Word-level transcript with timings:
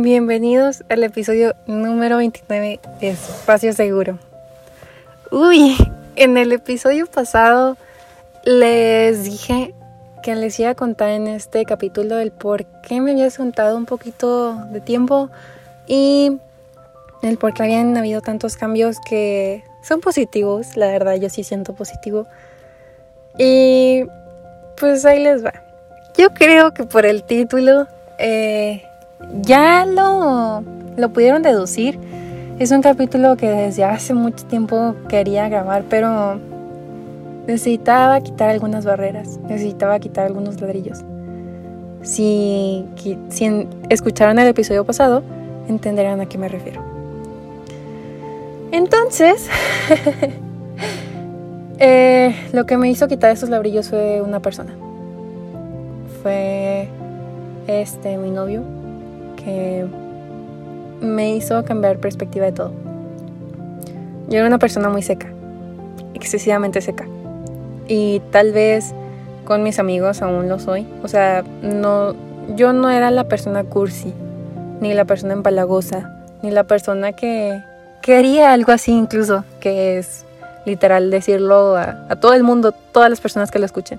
Bienvenidos 0.00 0.84
al 0.90 1.02
episodio 1.02 1.56
número 1.66 2.18
29 2.18 2.78
de 3.00 3.08
Espacio 3.08 3.72
Seguro. 3.72 4.16
Uy, 5.32 5.76
en 6.14 6.36
el 6.36 6.52
episodio 6.52 7.08
pasado 7.08 7.76
les 8.44 9.24
dije 9.24 9.74
que 10.22 10.36
les 10.36 10.56
iba 10.60 10.70
a 10.70 10.74
contar 10.76 11.08
en 11.08 11.26
este 11.26 11.64
capítulo 11.64 12.20
el 12.20 12.30
por 12.30 12.64
qué 12.86 13.00
me 13.00 13.10
había 13.10 13.28
juntado 13.28 13.76
un 13.76 13.86
poquito 13.86 14.54
de 14.70 14.80
tiempo 14.80 15.30
y 15.88 16.38
el 17.22 17.36
por 17.36 17.52
qué 17.52 17.64
habían 17.64 17.96
habido 17.96 18.20
tantos 18.20 18.56
cambios 18.56 18.98
que 19.00 19.64
son 19.82 20.00
positivos, 20.00 20.76
la 20.76 20.92
verdad 20.92 21.16
yo 21.16 21.28
sí 21.28 21.42
siento 21.42 21.74
positivo. 21.74 22.28
Y 23.36 24.04
pues 24.78 25.04
ahí 25.04 25.18
les 25.24 25.44
va. 25.44 25.54
Yo 26.16 26.30
creo 26.30 26.72
que 26.72 26.84
por 26.84 27.04
el 27.04 27.24
título 27.24 27.88
eh, 28.20 28.84
ya 29.42 29.84
lo, 29.84 30.62
lo 30.96 31.08
pudieron 31.12 31.42
deducir. 31.42 31.98
Es 32.58 32.72
un 32.72 32.82
capítulo 32.82 33.36
que 33.36 33.48
desde 33.48 33.84
hace 33.84 34.14
mucho 34.14 34.44
tiempo 34.46 34.96
quería 35.08 35.48
grabar, 35.48 35.84
pero 35.88 36.40
necesitaba 37.46 38.20
quitar 38.20 38.50
algunas 38.50 38.84
barreras, 38.84 39.38
necesitaba 39.48 39.98
quitar 40.00 40.26
algunos 40.26 40.60
ladrillos. 40.60 41.04
Si, 42.02 42.84
si 43.28 43.68
escucharon 43.88 44.38
el 44.38 44.48
episodio 44.48 44.84
pasado, 44.84 45.22
entenderán 45.68 46.20
a 46.20 46.26
qué 46.26 46.36
me 46.36 46.48
refiero. 46.48 46.82
Entonces, 48.72 49.48
eh, 51.78 52.34
lo 52.52 52.66
que 52.66 52.76
me 52.76 52.90
hizo 52.90 53.08
quitar 53.08 53.30
esos 53.30 53.48
ladrillos 53.48 53.88
fue 53.88 54.20
una 54.20 54.40
persona. 54.40 54.72
Fue 56.22 56.88
este 57.66 58.18
mi 58.18 58.30
novio 58.30 58.77
que 59.48 59.86
me 61.00 61.34
hizo 61.34 61.64
cambiar 61.64 61.96
perspectiva 61.98 62.44
de 62.44 62.52
todo. 62.52 62.72
Yo 64.28 64.38
era 64.38 64.46
una 64.46 64.58
persona 64.58 64.90
muy 64.90 65.00
seca, 65.00 65.28
excesivamente 66.12 66.82
seca. 66.82 67.06
Y 67.86 68.20
tal 68.30 68.52
vez 68.52 68.94
con 69.46 69.62
mis 69.62 69.78
amigos 69.78 70.20
aún 70.20 70.50
lo 70.50 70.58
soy. 70.58 70.86
O 71.02 71.08
sea, 71.08 71.44
no, 71.62 72.14
yo 72.56 72.74
no 72.74 72.90
era 72.90 73.10
la 73.10 73.24
persona 73.24 73.64
cursi, 73.64 74.12
ni 74.80 74.92
la 74.92 75.06
persona 75.06 75.32
empalagosa, 75.32 76.14
ni 76.42 76.50
la 76.50 76.64
persona 76.64 77.12
que 77.12 77.58
quería 78.02 78.52
algo 78.52 78.72
así 78.72 78.92
incluso, 78.92 79.44
que 79.60 79.96
es 79.96 80.26
literal 80.66 81.10
decirlo 81.10 81.74
a, 81.74 82.04
a 82.10 82.16
todo 82.16 82.34
el 82.34 82.42
mundo, 82.42 82.72
todas 82.92 83.08
las 83.08 83.22
personas 83.22 83.50
que 83.50 83.58
lo 83.58 83.64
escuchen. 83.64 83.98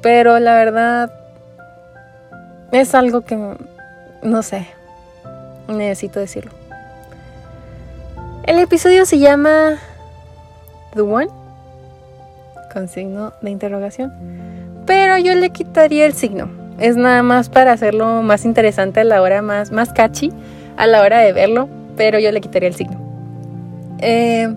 Pero 0.00 0.38
la 0.38 0.54
verdad 0.54 1.10
es 2.70 2.94
algo 2.94 3.22
que, 3.22 3.36
no 4.22 4.42
sé, 4.42 4.66
necesito 5.68 6.20
decirlo. 6.20 6.52
El 8.44 8.58
episodio 8.58 9.06
se 9.06 9.18
llama 9.18 9.78
The 10.94 11.00
One, 11.00 11.28
con 12.72 12.88
signo 12.88 13.32
de 13.40 13.50
interrogación, 13.50 14.12
pero 14.86 15.18
yo 15.18 15.34
le 15.34 15.50
quitaría 15.50 16.06
el 16.06 16.14
signo. 16.14 16.48
Es 16.78 16.96
nada 16.96 17.22
más 17.22 17.48
para 17.48 17.72
hacerlo 17.72 18.22
más 18.22 18.44
interesante 18.44 19.00
a 19.00 19.04
la 19.04 19.22
hora, 19.22 19.42
más, 19.42 19.72
más 19.72 19.92
catchy 19.92 20.32
a 20.76 20.86
la 20.86 21.02
hora 21.02 21.20
de 21.20 21.32
verlo, 21.32 21.68
pero 21.96 22.18
yo 22.18 22.30
le 22.30 22.40
quitaría 22.40 22.68
el 22.68 22.74
signo. 22.74 22.98
Eh, 23.98 24.54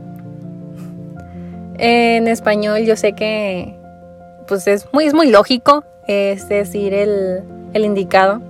en 1.78 2.28
español 2.28 2.82
yo 2.82 2.96
sé 2.98 3.14
que 3.14 3.74
pues 4.48 4.68
es 4.68 4.86
muy, 4.92 5.06
es 5.06 5.14
muy 5.14 5.30
lógico, 5.30 5.84
es 6.08 6.50
decir, 6.50 6.94
el, 6.94 7.44
el 7.74 7.86
indicado, 7.86 8.42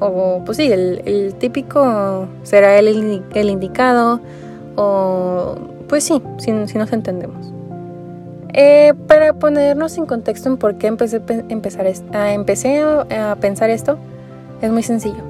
o 0.00 0.42
pues 0.44 0.56
sí, 0.58 0.70
el, 0.70 1.34
típico 1.38 2.26
será 2.42 2.78
el, 2.78 3.22
el, 3.34 3.50
indicado, 3.50 4.20
o 4.76 5.56
pues 5.88 6.04
sí, 6.04 6.22
si, 6.38 6.52
nos 6.52 6.92
entendemos. 6.92 7.52
Eh, 8.52 8.94
para 9.06 9.34
ponernos 9.34 9.98
en 9.98 10.06
contexto 10.06 10.48
en 10.48 10.56
por 10.56 10.76
qué 10.76 10.86
empecé, 10.86 11.20
empezar 11.48 11.86
a, 12.12 12.32
empecé 12.32 12.80
a 12.80 13.36
pensar 13.40 13.70
esto, 13.70 13.98
es 14.62 14.70
muy 14.70 14.82
sencillo. 14.82 15.22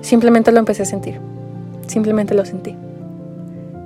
Simplemente 0.00 0.52
lo 0.52 0.58
empecé 0.58 0.82
a 0.82 0.86
sentir. 0.86 1.20
Simplemente 1.86 2.34
lo 2.34 2.44
sentí. 2.44 2.76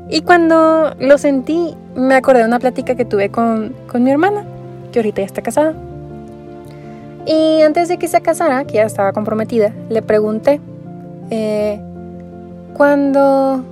Y 0.09 0.23
cuando 0.23 0.95
lo 0.99 1.19
sentí, 1.19 1.75
me 1.95 2.15
acordé 2.15 2.41
de 2.41 2.47
una 2.47 2.59
plática 2.59 2.95
que 2.95 3.05
tuve 3.05 3.31
con, 3.31 3.75
con 3.91 4.05
mi 4.05 4.11
hermana, 4.11 4.45
que 4.93 5.01
ahorita 5.01 5.23
ya 5.23 5.27
está 5.27 5.43
casada. 5.43 5.75
Y 7.26 7.60
antes 7.62 7.88
de 7.88 7.98
que 7.98 8.06
se 8.06 8.20
casara, 8.20 8.64
que 8.64 8.75
ya 8.75 8.84
estaba 8.84 9.12
comprometida, 9.12 9.72
le 9.88 10.00
pregunté, 10.00 10.60
eh, 11.31 11.81
cuando, 12.72 13.64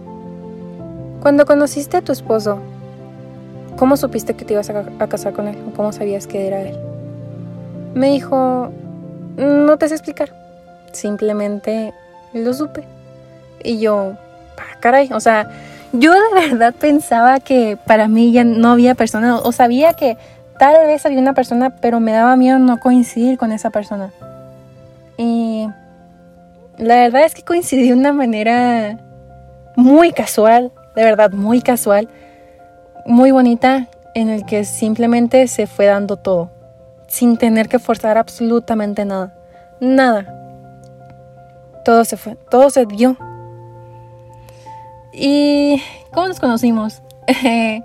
cuando 1.21 1.47
conociste 1.47 1.99
a 1.99 2.03
tu 2.03 2.11
esposo, 2.11 2.59
¿cómo 3.77 3.97
supiste 3.97 4.35
que 4.35 4.45
te 4.45 4.55
ibas 4.55 4.71
a, 4.71 5.07
casar 5.07 5.35
con 5.35 5.47
él? 5.47 5.57
¿O 5.69 5.75
cómo 5.75 5.93
sabías 5.93 6.27
que 6.27 6.49
era 6.49 6.63
él? 6.63 6.77
Me 7.95 8.11
dijo, 8.11 8.73
no 9.37 9.77
te 9.79 9.89
sé 9.89 9.95
explicar, 9.95 10.33
simplemente 10.91 11.95
lo 12.33 12.53
supe. 12.55 12.83
Y 13.63 13.79
yo, 13.79 14.15
ah, 14.59 14.79
caray, 14.81 15.11
o 15.13 15.21
sea, 15.21 15.49
yo 15.93 16.13
de 16.13 16.49
verdad 16.49 16.75
pensaba 16.75 17.39
que 17.39 17.79
para 17.87 18.09
mí 18.09 18.33
ya 18.33 18.43
no 18.43 18.73
había 18.73 18.97
persona, 18.97 19.39
o 19.39 19.53
sabía 19.53 19.95
que 19.95 20.17
Tal 20.65 20.87
vez 20.87 21.05
había 21.05 21.19
una 21.19 21.35
persona, 21.35 21.77
pero 21.77 22.01
me 22.01 22.13
daba 22.13 22.37
miedo 22.37 22.59
no 22.59 22.81
coincidir 22.81 23.37
con 23.37 23.53
esa 23.53 23.69
persona. 23.69 24.15
Y 25.19 25.69
la 26.79 26.95
verdad 26.95 27.27
es 27.27 27.35
que 27.35 27.43
coincidí 27.43 27.89
de 27.89 27.93
una 27.93 28.15
manera 28.15 28.99
muy 29.77 30.13
casual, 30.13 30.73
de 30.97 31.05
verdad 31.05 31.33
muy 31.33 31.61
casual, 31.61 32.09
muy 33.05 33.31
bonita, 33.31 33.89
en 34.15 34.31
el 34.31 34.47
que 34.47 34.65
simplemente 34.65 35.49
se 35.49 35.67
fue 35.67 35.85
dando 35.85 36.17
todo, 36.17 36.51
sin 37.09 37.37
tener 37.37 37.69
que 37.69 37.79
forzar 37.79 38.17
absolutamente 38.17 39.05
nada. 39.05 39.35
Nada. 39.81 40.35
Todo 41.85 42.07
se 42.07 42.17
fue, 42.17 42.37
todo 42.49 42.71
se 42.71 42.87
dio. 42.87 43.19
¿Y 45.13 45.83
cómo 46.11 46.29
nos 46.29 46.41
conocimos? 46.41 47.03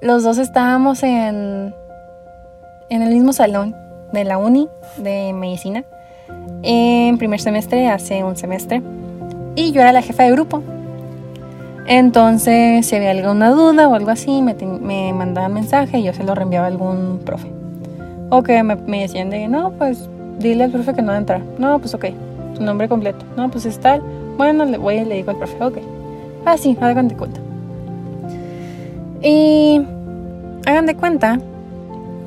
Los 0.00 0.24
dos 0.24 0.38
estábamos 0.38 1.04
en 1.04 1.72
en 2.92 3.00
el 3.00 3.08
mismo 3.14 3.32
salón 3.32 3.74
de 4.12 4.24
la 4.24 4.36
uni 4.36 4.68
de 4.98 5.32
medicina 5.32 5.82
en 6.62 7.16
primer 7.16 7.40
semestre, 7.40 7.88
hace 7.88 8.22
un 8.22 8.36
semestre. 8.36 8.82
Y 9.56 9.72
yo 9.72 9.80
era 9.80 9.92
la 9.92 10.02
jefa 10.02 10.24
de 10.24 10.32
grupo. 10.32 10.62
Entonces, 11.86 12.86
si 12.86 12.94
había 12.94 13.10
alguna 13.12 13.50
duda 13.50 13.88
o 13.88 13.94
algo 13.94 14.10
así, 14.10 14.42
me, 14.42 14.54
me 14.54 15.12
mandaban 15.14 15.54
mensaje 15.54 16.00
y 16.00 16.04
yo 16.04 16.12
se 16.12 16.22
lo 16.22 16.34
reenviaba 16.34 16.66
a 16.66 16.68
algún 16.68 17.20
profe. 17.24 17.50
O 18.28 18.42
que 18.42 18.62
me, 18.62 18.76
decían 19.00 19.30
de, 19.30 19.48
no, 19.48 19.72
pues 19.72 20.08
dile 20.38 20.64
al 20.64 20.70
profe 20.70 20.92
que 20.92 21.00
no 21.00 21.08
va 21.08 21.14
a 21.14 21.18
entrar. 21.18 21.40
No, 21.58 21.78
pues 21.78 21.94
ok, 21.94 22.06
su 22.54 22.62
nombre 22.62 22.88
completo. 22.88 23.24
No, 23.38 23.50
pues 23.50 23.64
es 23.64 23.78
tal. 23.78 24.02
Bueno, 24.36 24.66
le 24.66 24.76
voy 24.76 24.96
y 24.96 25.04
le 25.06 25.14
digo 25.16 25.30
al 25.30 25.38
profe, 25.38 25.64
ok. 25.64 25.78
Ah, 26.44 26.58
sí, 26.58 26.76
hagan 26.80 27.08
de 27.08 27.16
cuenta. 27.16 27.40
Y 29.22 29.80
hagan 30.66 30.84
de 30.84 30.94
cuenta 30.94 31.38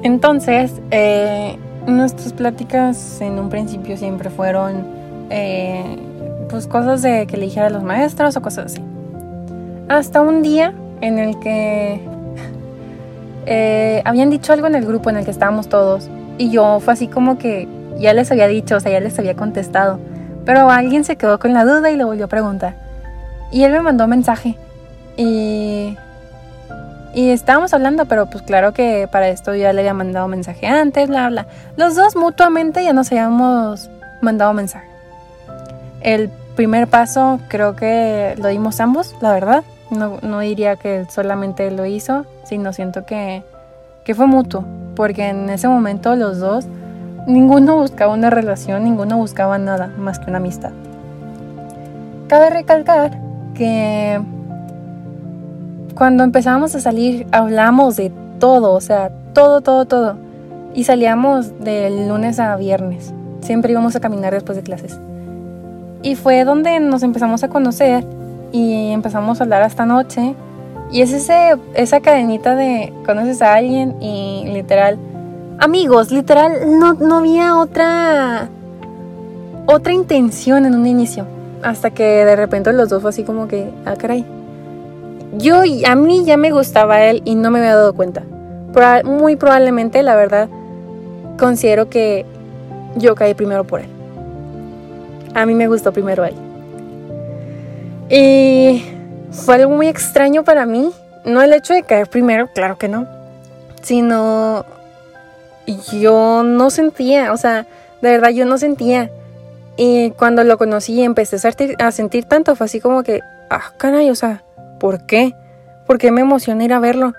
entonces, 0.05 0.71
eh, 0.91 1.57
nuestras 1.87 2.31
pláticas 2.31 3.19
en 3.21 3.39
un 3.39 3.49
principio 3.49 3.97
siempre 3.97 4.29
fueron 4.29 4.85
eh, 5.31 5.97
pues 6.47 6.67
cosas 6.67 7.01
de 7.01 7.25
que 7.25 7.37
le 7.37 7.45
dijera 7.45 7.65
a 7.65 7.69
los 7.71 7.81
maestros 7.81 8.37
o 8.37 8.41
cosas 8.43 8.65
así. 8.67 8.83
Hasta 9.89 10.21
un 10.21 10.43
día 10.43 10.75
en 11.01 11.17
el 11.17 11.39
que 11.39 11.99
eh, 13.47 14.03
habían 14.05 14.29
dicho 14.29 14.53
algo 14.53 14.67
en 14.67 14.75
el 14.75 14.85
grupo 14.85 15.09
en 15.09 15.17
el 15.17 15.25
que 15.25 15.31
estábamos 15.31 15.69
todos 15.69 16.07
y 16.37 16.51
yo 16.51 16.79
fue 16.81 16.93
así 16.93 17.07
como 17.07 17.39
que 17.39 17.67
ya 17.97 18.13
les 18.13 18.31
había 18.31 18.47
dicho, 18.47 18.75
o 18.75 18.79
sea, 18.79 18.91
ya 18.91 18.99
les 18.99 19.17
había 19.17 19.35
contestado, 19.35 19.99
pero 20.45 20.69
alguien 20.69 21.03
se 21.03 21.15
quedó 21.15 21.39
con 21.39 21.51
la 21.51 21.65
duda 21.65 21.89
y 21.89 21.97
le 21.97 22.03
volvió 22.03 22.25
a 22.25 22.29
preguntar. 22.29 22.75
Y 23.51 23.63
él 23.63 23.71
me 23.71 23.81
mandó 23.81 24.03
un 24.03 24.11
mensaje 24.11 24.55
y 25.17 25.97
y 27.15 27.29
estábamos 27.29 27.73
hablando, 27.73 28.05
pero 28.07 28.25
pues 28.25 28.43
claro 28.43 28.73
que 28.73 29.07
para 29.09 29.29
esto 29.29 29.55
ya 29.55 29.71
le 29.71 29.79
había 29.79 29.93
mandado 29.93 30.27
mensaje 30.27 30.67
antes, 30.67 31.07
bla, 31.07 31.29
bla. 31.29 31.47
Los 31.77 31.95
dos 31.95 32.17
mutuamente 32.17 32.83
ya 32.83 32.91
nos 32.91 33.09
habíamos 33.09 33.89
mandado 34.21 34.53
mensaje. 34.53 34.85
El 36.01 36.29
primer 36.57 36.87
paso 36.87 37.39
creo 37.47 37.77
que 37.77 38.35
lo 38.37 38.49
dimos 38.49 38.81
ambos, 38.81 39.15
la 39.21 39.31
verdad. 39.31 39.63
No, 39.91 40.17
no 40.23 40.39
diría 40.41 40.75
que 40.75 41.05
solamente 41.09 41.71
lo 41.71 41.85
hizo, 41.85 42.25
sino 42.43 42.73
siento 42.73 43.05
que, 43.05 43.43
que 44.03 44.13
fue 44.13 44.27
mutuo. 44.27 44.65
Porque 44.97 45.29
en 45.29 45.49
ese 45.49 45.69
momento 45.69 46.17
los 46.17 46.39
dos, 46.39 46.65
ninguno 47.27 47.77
buscaba 47.77 48.13
una 48.13 48.29
relación, 48.29 48.83
ninguno 48.83 49.15
buscaba 49.15 49.57
nada 49.57 49.87
más 49.97 50.19
que 50.19 50.29
una 50.29 50.39
amistad. 50.39 50.71
Cabe 52.27 52.49
recalcar 52.49 53.17
que 53.53 54.19
cuando 55.95 56.23
empezábamos 56.23 56.75
a 56.75 56.81
salir 56.81 57.25
hablamos 57.31 57.95
de 57.95 58.11
todo, 58.39 58.73
o 58.73 58.81
sea, 58.81 59.11
todo, 59.33 59.61
todo, 59.61 59.85
todo. 59.85 60.17
Y 60.73 60.83
salíamos 60.83 61.57
de 61.63 62.07
lunes 62.07 62.39
a 62.39 62.55
viernes. 62.57 63.13
Siempre 63.39 63.71
íbamos 63.71 63.95
a 63.95 64.01
caminar 64.01 64.33
después 64.33 64.57
de 64.57 64.63
clases. 64.63 64.99
Y 66.03 66.15
fue 66.15 66.43
donde 66.43 66.79
nos 66.81 67.01
empezamos 67.01 67.43
a 67.43 67.47
conocer 67.47 68.05
y 68.51 68.91
empezamos 68.91 69.39
a 69.39 69.45
hablar 69.45 69.61
hasta 69.61 69.85
noche. 69.85 70.35
Y 70.91 71.01
es 71.01 71.13
ese, 71.13 71.55
esa 71.73 72.01
cadenita 72.01 72.55
de 72.55 72.93
conoces 73.05 73.41
a 73.41 73.53
alguien 73.53 73.95
y 74.01 74.43
literal, 74.53 74.97
amigos, 75.59 76.11
literal, 76.11 76.77
no, 76.77 76.93
no 76.93 77.17
había 77.17 77.57
otra, 77.57 78.49
otra 79.65 79.93
intención 79.93 80.65
en 80.65 80.75
un 80.75 80.85
inicio. 80.85 81.25
Hasta 81.63 81.89
que 81.89 82.03
de 82.03 82.35
repente 82.35 82.73
los 82.73 82.89
dos 82.89 83.01
fue 83.01 83.09
así 83.11 83.23
como 83.23 83.47
que, 83.47 83.71
ah, 83.85 83.95
caray. 83.97 84.34
Yo, 85.37 85.63
a 85.85 85.95
mí 85.95 86.23
ya 86.25 86.37
me 86.37 86.51
gustaba 86.51 87.03
él 87.03 87.21
y 87.25 87.35
no 87.35 87.51
me 87.51 87.59
había 87.59 87.75
dado 87.75 87.93
cuenta. 87.93 88.23
Muy 89.03 89.35
probablemente, 89.35 90.03
la 90.03 90.15
verdad, 90.15 90.49
considero 91.37 91.89
que 91.89 92.25
yo 92.95 93.15
caí 93.15 93.33
primero 93.33 93.63
por 93.63 93.81
él. 93.81 93.89
A 95.33 95.45
mí 95.45 95.53
me 95.53 95.67
gustó 95.67 95.91
primero 95.91 96.25
él. 96.25 96.35
Y 98.09 98.83
fue 99.31 99.55
algo 99.55 99.75
muy 99.75 99.87
extraño 99.87 100.43
para 100.43 100.65
mí. 100.65 100.91
No 101.25 101.41
el 101.41 101.53
hecho 101.53 101.73
de 101.73 101.83
caer 101.83 102.07
primero, 102.07 102.49
claro 102.53 102.77
que 102.77 102.87
no. 102.87 103.07
Sino 103.81 104.65
yo 105.91 106.43
no 106.43 106.69
sentía, 106.69 107.33
o 107.33 107.37
sea, 107.37 107.65
de 108.01 108.11
verdad 108.11 108.29
yo 108.29 108.45
no 108.45 108.57
sentía. 108.57 109.09
Y 109.77 110.11
cuando 110.11 110.43
lo 110.43 110.57
conocí 110.57 110.93
y 110.93 111.03
empecé 111.03 111.35
a 111.79 111.91
sentir, 111.91 112.25
tanto, 112.25 112.55
fue 112.55 112.65
así 112.65 112.79
como 112.79 113.03
que, 113.03 113.21
ah, 113.49 113.73
caray, 113.77 114.09
o 114.09 114.15
sea, 114.15 114.43
¿por 114.85 115.07
qué? 115.07 115.35
¿Por 115.87 115.97
qué 115.97 116.11
me 116.11 116.21
emociona 116.21 116.63
ir 116.63 116.71
a 116.71 116.79
verlo? 116.79 117.13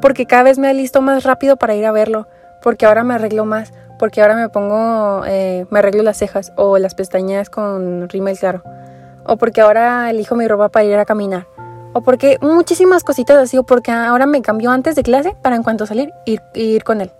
Porque 0.00 0.26
cada 0.26 0.42
vez 0.42 0.58
me 0.58 0.66
alisto 0.66 1.00
más 1.00 1.22
rápido 1.22 1.56
para 1.56 1.76
ir 1.76 1.86
a 1.86 1.92
verlo. 1.92 2.26
Porque 2.60 2.84
ahora 2.84 3.04
me 3.04 3.14
arreglo 3.14 3.44
más. 3.44 3.72
Porque 3.96 4.20
ahora 4.20 4.34
me 4.34 4.48
pongo, 4.48 5.22
eh, 5.24 5.64
me 5.70 5.78
arreglo 5.78 6.02
las 6.02 6.16
cejas 6.16 6.52
o 6.56 6.78
las 6.78 6.96
pestañas 6.96 7.48
con 7.48 8.08
rímel 8.08 8.36
claro 8.36 8.64
o 9.24 9.36
porque 9.36 9.60
ahora 9.60 10.10
elijo 10.10 10.34
mi 10.34 10.48
ropa 10.48 10.68
para 10.68 10.84
ir 10.84 10.94
a 10.96 11.04
caminar, 11.04 11.46
o 11.92 12.00
porque 12.00 12.38
muchísimas 12.40 13.04
cositas 13.04 13.38
así, 13.38 13.58
o 13.58 13.62
porque 13.62 13.92
ahora 13.92 14.26
me 14.26 14.42
cambió 14.42 14.70
antes 14.70 14.94
de 14.94 15.02
clase 15.02 15.36
para 15.42 15.56
en 15.56 15.62
cuanto 15.62 15.86
salir 15.86 16.12
ir, 16.24 16.42
ir 16.54 16.84
con 16.84 17.00
él. 17.00 17.12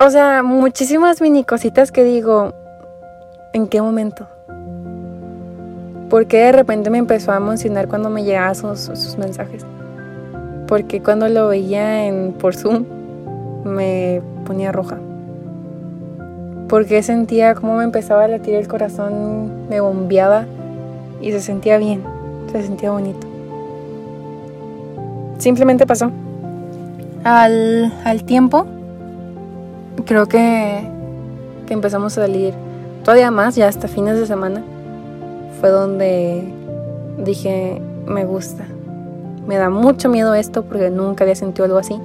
O 0.00 0.10
sea, 0.10 0.42
muchísimas 0.42 1.20
mini 1.20 1.44
cositas 1.44 1.92
que 1.92 2.02
digo, 2.02 2.54
¿en 3.52 3.68
qué 3.68 3.80
momento? 3.80 4.28
Porque 6.12 6.36
de 6.36 6.52
repente 6.52 6.90
me 6.90 6.98
empezó 6.98 7.32
a 7.32 7.38
emocionar 7.38 7.88
cuando 7.88 8.10
me 8.10 8.22
llegaban 8.22 8.54
sus, 8.54 9.16
mensajes? 9.16 9.64
Porque 10.68 11.00
cuando 11.00 11.26
lo 11.30 11.48
veía 11.48 12.06
en, 12.06 12.34
por 12.34 12.54
Zoom 12.54 12.84
me 13.64 14.20
ponía 14.44 14.72
roja 14.72 14.98
porque 16.68 17.02
sentía 17.02 17.54
cómo 17.54 17.76
me 17.76 17.84
empezaba 17.84 18.24
a 18.24 18.28
latir 18.28 18.54
el 18.54 18.66
corazón, 18.66 19.68
me 19.68 19.80
bombeaba 19.80 20.46
y 21.20 21.30
se 21.30 21.42
sentía 21.42 21.76
bien, 21.76 22.02
se 22.50 22.62
sentía 22.62 22.90
bonito. 22.90 23.26
Simplemente 25.36 25.86
pasó. 25.86 26.10
Al, 27.24 27.92
tiempo, 28.24 28.64
creo 30.06 30.24
que, 30.24 30.82
que 31.66 31.74
empezamos 31.74 32.16
a 32.16 32.22
salir 32.22 32.54
todavía 33.04 33.30
más, 33.30 33.54
ya 33.54 33.68
hasta 33.68 33.86
fines 33.86 34.18
de 34.18 34.26
semana, 34.26 34.62
fue 35.62 35.70
donde 35.70 36.42
dije, 37.18 37.80
me 38.04 38.24
gusta. 38.24 38.66
Me 39.46 39.56
da 39.56 39.70
mucho 39.70 40.08
miedo 40.08 40.34
esto 40.34 40.64
porque 40.64 40.90
nunca 40.90 41.22
había 41.22 41.36
sentido 41.36 41.66
algo 41.66 41.78
así, 41.78 42.00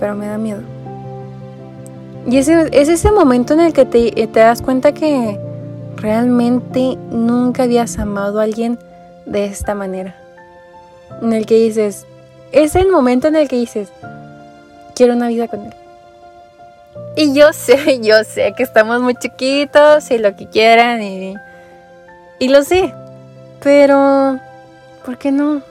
pero 0.00 0.14
me 0.14 0.28
da 0.28 0.38
miedo. 0.38 0.62
Y 2.26 2.38
ese, 2.38 2.70
es 2.72 2.88
ese 2.88 3.12
momento 3.12 3.52
en 3.52 3.60
el 3.60 3.74
que 3.74 3.84
te, 3.84 4.10
te 4.12 4.40
das 4.40 4.62
cuenta 4.62 4.92
que 4.92 5.38
realmente 5.96 6.96
nunca 7.10 7.64
habías 7.64 7.98
amado 7.98 8.40
a 8.40 8.44
alguien 8.44 8.78
de 9.26 9.44
esta 9.44 9.74
manera. 9.74 10.16
En 11.20 11.34
el 11.34 11.44
que 11.44 11.56
dices, 11.56 12.06
es 12.52 12.76
el 12.76 12.90
momento 12.90 13.28
en 13.28 13.36
el 13.36 13.46
que 13.46 13.56
dices, 13.56 13.90
quiero 14.96 15.12
una 15.12 15.28
vida 15.28 15.48
con 15.48 15.66
él. 15.66 15.74
Y 17.14 17.34
yo 17.34 17.52
sé, 17.52 18.00
yo 18.02 18.24
sé 18.24 18.54
que 18.56 18.62
estamos 18.62 19.02
muy 19.02 19.16
chiquitos 19.16 20.10
y 20.10 20.16
lo 20.16 20.34
que 20.34 20.46
quieran 20.46 21.02
y, 21.02 21.34
y 22.38 22.48
lo 22.48 22.62
sé. 22.62 22.94
Pero, 23.62 24.38
¿por 25.04 25.18
qué 25.18 25.32
no? 25.32 25.62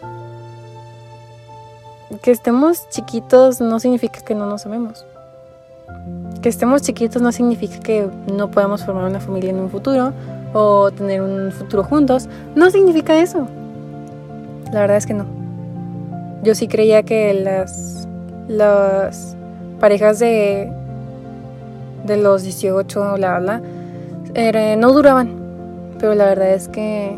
Que 2.21 2.31
estemos 2.31 2.89
chiquitos 2.89 3.61
no 3.61 3.79
significa 3.79 4.21
que 4.21 4.35
no 4.35 4.45
nos 4.45 4.65
amemos 4.65 5.05
que 6.41 6.49
estemos 6.49 6.81
chiquitos 6.81 7.21
no 7.21 7.31
significa 7.31 7.79
que 7.79 8.07
no 8.31 8.51
podamos 8.51 8.83
formar 8.85 9.09
una 9.09 9.19
familia 9.19 9.49
en 9.49 9.59
un 9.59 9.69
futuro 9.69 10.13
o 10.53 10.91
tener 10.91 11.21
un 11.21 11.51
futuro 11.51 11.83
juntos. 11.83 12.29
No 12.55 12.69
significa 12.69 13.19
eso. 13.19 13.47
La 14.71 14.81
verdad 14.81 14.97
es 14.97 15.05
que 15.05 15.13
no. 15.13 15.25
Yo 16.43 16.55
sí 16.55 16.67
creía 16.67 17.03
que 17.03 17.33
las, 17.33 18.07
las 18.47 19.35
parejas 19.79 20.19
de, 20.19 20.71
de 22.05 22.17
los 22.17 22.43
18, 22.43 23.17
la 23.17 23.39
bla, 23.39 23.61
no 24.77 24.93
duraban. 24.93 25.46
Pero 25.99 26.15
la 26.15 26.25
verdad 26.25 26.53
es 26.53 26.67
que 26.67 27.17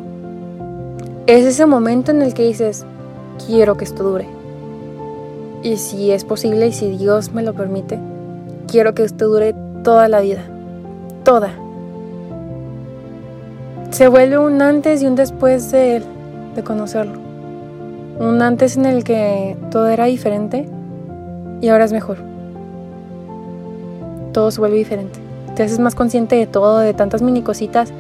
es 1.28 1.46
ese 1.46 1.66
momento 1.66 2.12
en 2.12 2.22
el 2.22 2.34
que 2.34 2.48
dices, 2.48 2.86
quiero 3.46 3.78
que 3.78 3.84
esto 3.84 4.04
dure. 4.04 4.28
Y 5.62 5.78
si 5.78 6.12
es 6.12 6.24
posible 6.24 6.68
y 6.68 6.72
si 6.72 6.90
Dios 6.98 7.34
me 7.34 7.44
lo 7.44 7.54
permite, 7.54 8.00
quiero 8.68 8.94
que 8.94 9.04
esto 9.04 9.28
dure 9.28 9.54
toda 9.84 10.08
la 10.08 10.22
vida. 10.22 10.44
Toda. 11.24 11.52
Se 13.92 14.08
vuelve 14.08 14.38
un 14.38 14.62
antes 14.62 15.02
y 15.02 15.08
un 15.08 15.16
después 15.16 15.72
de, 15.72 16.02
de 16.56 16.64
conocerlo. 16.64 17.20
Un 18.20 18.42
antes 18.42 18.78
en 18.78 18.86
el 18.86 19.04
que 19.04 19.58
todo 19.72 19.88
era 19.88 20.06
diferente 20.06 20.68
y 21.62 21.68
ahora 21.68 21.86
es 21.86 21.92
mejor. 21.92 22.18
Todo 24.32 24.52
se 24.52 24.60
vuelve 24.60 24.78
diferente. 24.78 25.20
Te 25.56 25.64
haces 25.64 25.80
más 25.80 25.96
consciente 25.96 26.36
de 26.36 26.48
todo, 26.48 26.80
de 26.80 26.94
tantas 26.94 27.22
mini 27.22 27.42
cositas. 27.42 27.92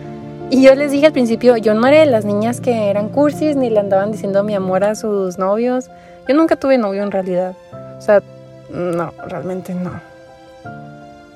Y 0.52 0.64
yo 0.64 0.74
les 0.74 0.92
dije 0.92 1.06
al 1.06 1.14
principio, 1.14 1.58
yo 1.58 1.74
no 1.76 1.86
era 1.86 2.00
de 2.00 2.08
las 2.08 2.26
niñas 2.26 2.60
que 2.60 2.90
eran 2.90 3.10
cursis 3.10 3.56
ni 3.56 3.70
le 3.70 3.80
andaban 3.80 4.12
diciendo 4.12 4.44
mi 4.44 4.56
amor 4.56 4.84
a 4.84 4.96
sus 4.96 5.38
novios. 5.38 5.90
Yo 6.28 6.36
nunca 6.36 6.56
tuve 6.56 6.78
novio 6.78 7.04
en 7.04 7.12
realidad. 7.12 7.54
O 7.98 8.02
sea, 8.02 8.22
no, 8.70 9.12
realmente 9.28 9.74
no. 9.76 9.92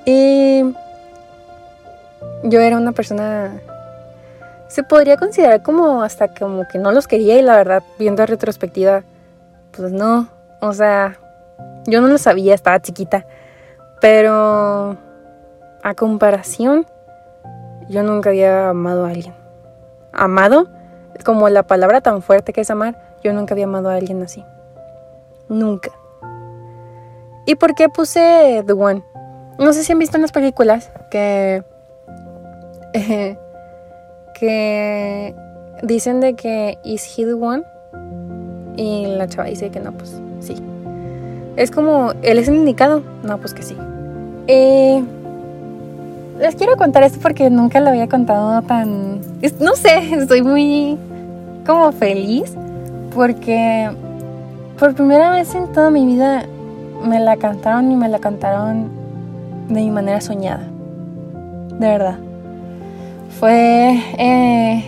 Y 0.06 0.63
yo 2.44 2.60
era 2.60 2.77
una 2.77 2.92
persona, 2.92 3.51
se 4.68 4.83
podría 4.83 5.17
considerar 5.17 5.62
como 5.62 6.03
hasta 6.03 6.27
como 6.27 6.67
que 6.67 6.77
no 6.77 6.91
los 6.91 7.08
quería 7.08 7.38
y 7.38 7.41
la 7.41 7.55
verdad, 7.55 7.84
viendo 7.98 8.24
a 8.24 8.25
retrospectiva, 8.25 9.03
pues 9.72 9.91
no, 9.91 10.27
o 10.60 10.74
sea, 10.74 11.17
yo 11.86 12.01
no 12.01 12.08
lo 12.08 12.17
sabía, 12.17 12.53
estaba 12.53 12.82
chiquita, 12.82 13.25
pero 14.01 14.98
a 15.84 15.93
comparación, 15.96 16.86
yo 17.90 18.04
nunca 18.04 18.30
había 18.30 18.70
amado 18.70 19.06
a 19.06 19.10
alguien. 19.10 19.34
Amado, 20.12 20.68
como 21.25 21.50
la 21.50 21.63
palabra 21.63 22.02
tan 22.02 22.22
fuerte 22.22 22.54
que 22.54 22.62
es 22.62 22.70
amar, 22.70 22.96
yo 23.24 23.34
nunca 23.34 23.54
había 23.54 23.66
amado 23.66 23.90
a 23.90 23.96
alguien 23.96 24.22
así. 24.22 24.44
Nunca. 25.50 25.92
¿Y 27.46 27.56
por 27.56 27.75
qué 27.75 27.90
puse 27.90 28.63
The 28.66 28.74
One? 28.74 29.04
No 29.60 29.74
sé 29.74 29.84
si 29.84 29.92
han 29.92 30.00
visto 30.00 30.18
en 30.18 30.22
las 30.22 30.32
películas 30.32 30.92
que. 31.12 31.63
que 34.40 35.36
dicen 35.82 36.20
de 36.20 36.36
que 36.36 36.78
is 36.84 37.18
he 37.18 37.25
the 37.25 37.34
one 37.34 37.63
y 38.75 39.06
la 39.06 39.28
chava 39.28 39.48
dice 39.48 39.70
que 39.70 39.80
no, 39.80 39.92
pues 39.92 40.20
sí. 40.40 40.56
Es 41.56 41.70
como, 41.70 42.13
él 42.24 42.40
es 42.40 42.48
el 42.48 42.56
indicado. 42.56 43.04
No, 43.24 43.38
pues 43.38 43.54
que 43.54 43.62
sí. 43.62 43.78
Eh, 44.48 45.04
les 46.40 46.56
quiero 46.56 46.75
contar 46.78 47.04
esto 47.04 47.20
porque 47.22 47.50
nunca 47.50 47.80
lo 47.80 47.90
había 47.90 48.08
contado 48.08 48.62
tan... 48.63 49.22
No 49.60 49.75
sé, 49.75 50.13
estoy 50.13 50.42
muy 50.42 50.98
como 51.66 51.92
feliz 51.92 52.54
porque 53.13 53.90
por 54.78 54.94
primera 54.96 55.32
vez 55.32 55.54
en 55.56 55.72
toda 55.72 55.90
mi 55.90 56.06
vida 56.06 56.46
me 57.04 57.20
la 57.20 57.38
cantaron 57.38 57.92
y 57.92 57.96
me 57.96 58.10
la 58.10 58.20
cantaron 58.20 58.90
de 59.70 59.82
mi 59.82 59.90
manera 59.90 60.22
soñada. 60.22 60.68
De 61.80 61.88
verdad. 61.88 62.18
Fue 63.40 64.00
eh, 64.18 64.84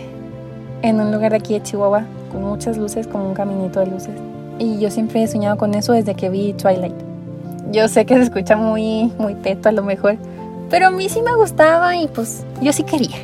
en 0.82 1.00
un 1.00 1.12
lugar 1.12 1.32
de 1.32 1.38
aquí 1.38 1.54
de 1.54 1.62
Chihuahua, 1.62 2.04
con 2.30 2.44
muchas 2.44 2.76
luces, 2.76 3.06
como 3.06 3.28
un 3.28 3.34
caminito 3.34 3.80
de 3.80 3.86
luces. 3.86 4.14
Y 4.58 4.78
yo 4.78 4.90
siempre 4.90 5.22
he 5.22 5.26
soñado 5.26 5.56
con 5.56 5.74
eso 5.74 5.92
desde 5.92 6.14
que 6.14 6.30
vi 6.30 6.52
Twilight. 6.52 6.94
Yo 7.72 7.88
sé 7.88 8.06
que 8.06 8.14
se 8.14 8.22
escucha 8.22 8.56
muy, 8.56 9.12
muy 9.18 9.34
teto 9.34 9.68
a 9.68 9.72
lo 9.72 9.82
mejor, 9.82 10.16
pero 10.70 10.88
a 10.88 10.90
mí 10.90 11.08
sí 11.08 11.22
me 11.22 11.34
gustaba 11.34 11.96
y 11.96 12.08
pues 12.08 12.44
yo 12.60 12.72
sí 12.72 12.82
quería. 12.82 13.16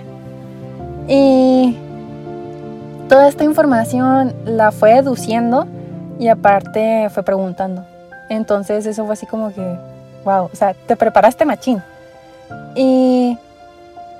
Y 1.08 1.76
toda 3.08 3.28
esta 3.28 3.44
información 3.44 4.34
la 4.44 4.72
fue 4.72 4.94
deduciendo 4.94 5.66
y 6.18 6.28
aparte 6.28 7.08
fue 7.10 7.22
preguntando. 7.22 7.84
Entonces 8.28 8.86
eso 8.86 9.04
fue 9.04 9.14
así 9.14 9.26
como 9.26 9.52
que 9.52 9.76
wow, 10.24 10.48
o 10.52 10.56
sea, 10.56 10.74
te 10.74 10.96
preparaste 10.96 11.44
machín. 11.44 11.82
Y 12.74 13.36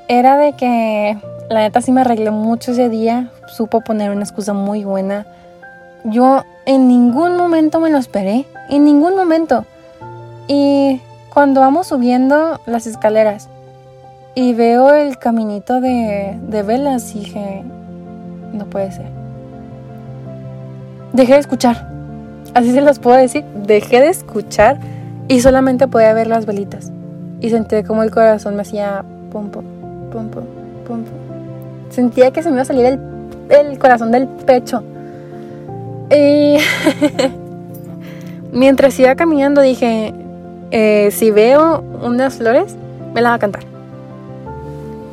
era 0.09 0.37
de 0.37 0.53
que 0.55 1.17
La 1.53 1.61
neta 1.61 1.83
sí 1.83 1.93
me 1.93 2.01
arreglé 2.01 2.31
mucho 2.31 2.73
ese 2.73 2.89
día, 2.89 3.31
supo 3.47 3.83
poner 3.83 4.11
una 4.11 4.23
excusa 4.23 4.55
muy 4.55 4.85
buena. 4.85 5.27
Yo 6.05 6.45
en 6.65 6.89
ningún 6.89 7.37
momento 7.37 7.79
me 7.79 7.91
lo 7.91 7.99
esperé, 7.99 8.47
en 8.71 8.85
ningún 8.85 9.15
momento. 9.17 9.67
Y 10.49 11.03
cuando 11.33 11.63
vamos 11.63 11.87
subiendo 11.87 12.61
las 12.67 12.87
escaleras 12.87 13.49
y 14.35 14.53
veo 14.53 14.93
el 14.93 15.19
caminito 15.19 15.81
de, 15.81 16.39
de 16.43 16.63
velas, 16.63 17.15
dije, 17.15 17.63
no 18.53 18.67
puede 18.67 18.93
ser. 18.93 19.07
Dejé 21.13 21.35
de 21.35 21.39
escuchar, 21.39 21.89
así 22.55 22.73
se 22.73 22.83
los 22.83 22.99
puedo 22.99 23.17
decir, 23.17 23.45
dejé 23.67 24.01
de 24.01 24.09
escuchar 24.09 24.79
y 25.29 25.41
solamente 25.41 25.89
podía 25.89 26.13
ver 26.13 26.27
las 26.27 26.45
velitas. 26.45 26.93
Y 27.41 27.49
sentí 27.49 27.83
como 27.83 28.03
el 28.03 28.11
corazón 28.11 28.55
me 28.57 28.63
hacía 28.63 29.05
pum 29.31 29.49
pum, 29.51 29.65
pum 30.11 30.29
pum, 30.29 30.45
pum 30.87 31.05
pum. 31.05 31.19
Sentía 31.91 32.31
que 32.31 32.43
se 32.43 32.51
me 32.51 32.57
iba 32.57 32.63
a 32.63 32.67
salir 32.67 32.85
el, 32.85 33.01
el 33.49 33.79
corazón 33.79 34.13
del 34.13 34.29
pecho. 34.29 34.83
Y 36.11 36.59
mientras 38.53 38.99
iba 39.01 39.15
caminando 39.15 39.61
dije, 39.63 40.15
eh, 40.73 41.11
si 41.13 41.31
veo 41.31 41.85
unas 42.03 42.39
flores, 42.39 42.77
me 43.15 43.21
las 43.21 43.33
va 43.33 43.35
a 43.35 43.39
cantar. 43.39 43.63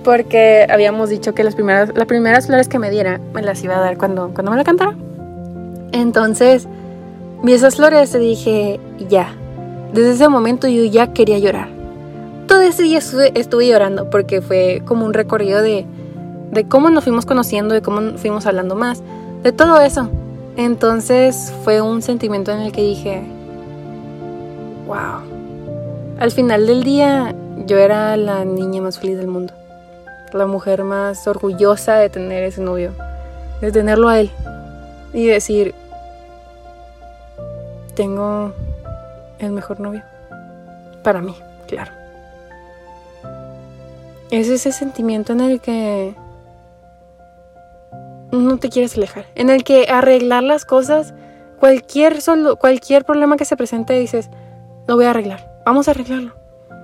Porque 0.05 0.65
habíamos 0.69 1.09
dicho 1.09 1.33
que 1.35 1.43
las 1.43 1.53
primeras, 1.53 1.91
las 1.93 2.07
primeras 2.07 2.47
flores 2.47 2.69
que 2.69 2.79
me 2.79 2.89
diera 2.89 3.19
me 3.33 3.41
las 3.41 3.61
iba 3.61 3.75
a 3.75 3.81
dar 3.81 3.97
cuando, 3.97 4.31
cuando 4.33 4.51
me 4.51 4.57
la 4.57 4.63
cantara. 4.63 4.95
Entonces, 5.91 6.65
vi 7.43 7.53
esas 7.53 7.75
flores 7.75 8.15
y 8.15 8.19
dije, 8.19 8.79
ya. 9.09 9.33
Desde 9.93 10.11
ese 10.11 10.29
momento 10.29 10.67
yo 10.69 10.85
ya 10.85 11.13
quería 11.13 11.39
llorar. 11.39 11.67
Todo 12.47 12.61
ese 12.61 12.83
día 12.83 12.99
estuve, 12.99 13.67
llorando 13.67 14.09
porque 14.09 14.41
fue 14.41 14.81
como 14.85 15.05
un 15.05 15.13
recorrido 15.13 15.61
de, 15.61 15.85
de 16.51 16.67
cómo 16.67 16.89
nos 16.89 17.03
fuimos 17.03 17.25
conociendo, 17.25 17.75
de 17.75 17.81
cómo 17.81 18.17
fuimos 18.17 18.45
hablando 18.45 18.75
más, 18.75 19.03
de 19.43 19.51
todo 19.51 19.81
eso. 19.81 20.09
Entonces 20.55 21.53
fue 21.63 21.81
un 21.81 22.01
sentimiento 22.01 22.51
en 22.51 22.59
el 22.59 22.71
que 22.71 22.81
dije, 22.81 23.23
wow. 24.87 25.28
Al 26.19 26.31
final 26.31 26.67
del 26.67 26.83
día 26.83 27.33
yo 27.65 27.77
era 27.77 28.17
la 28.17 28.43
niña 28.43 28.81
más 28.81 28.99
feliz 28.99 29.17
del 29.17 29.27
mundo, 29.27 29.53
la 30.33 30.47
mujer 30.47 30.83
más 30.83 31.25
orgullosa 31.27 31.95
de 31.95 32.09
tener 32.09 32.43
ese 32.43 32.59
novio, 32.59 32.91
de 33.61 33.71
tenerlo 33.71 34.09
a 34.09 34.19
él 34.19 34.29
y 35.13 35.27
decir, 35.27 35.73
tengo 37.95 38.51
el 39.39 39.53
mejor 39.53 39.79
novio. 39.79 40.03
Para 41.03 41.21
mí, 41.21 41.35
claro. 41.67 41.93
Es 44.29 44.49
ese 44.49 44.73
sentimiento 44.73 45.31
en 45.31 45.39
el 45.39 45.61
que 45.61 46.15
no 48.31 48.57
te 48.57 48.67
quieres 48.67 48.97
alejar, 48.97 49.25
en 49.35 49.49
el 49.49 49.63
que 49.63 49.87
arreglar 49.89 50.43
las 50.43 50.65
cosas, 50.65 51.13
cualquier 51.61 52.19
cualquier 52.59 53.05
problema 53.05 53.37
que 53.37 53.45
se 53.45 53.55
presente 53.55 53.93
dices, 53.97 54.29
lo 54.85 54.97
voy 54.97 55.05
a 55.05 55.11
arreglar, 55.11 55.48
vamos 55.69 55.87
a 55.87 55.91
arreglarlo. 55.91 56.33